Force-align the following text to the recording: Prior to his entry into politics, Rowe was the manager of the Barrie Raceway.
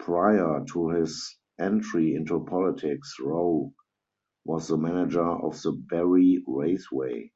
Prior 0.00 0.62
to 0.62 0.88
his 0.90 1.34
entry 1.58 2.14
into 2.14 2.44
politics, 2.44 3.16
Rowe 3.18 3.72
was 4.44 4.68
the 4.68 4.76
manager 4.76 5.24
of 5.26 5.54
the 5.62 5.72
Barrie 5.72 6.44
Raceway. 6.46 7.30